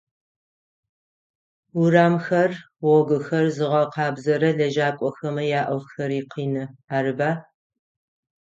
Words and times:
Урамхэр, 1.81 2.51
гъогухэр 2.83 3.45
зыгъэкъэбзэрэ 3.55 4.49
лэжьакӏохэмэ 4.57 5.43
яӏофхэри 5.59 6.19
къины, 6.31 6.63
арыба? 6.95 7.31